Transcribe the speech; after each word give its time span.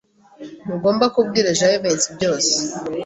Ntugomba 0.65 1.05
kubwira 1.15 1.55
Jivency 1.59 2.09
byose. 2.15 2.53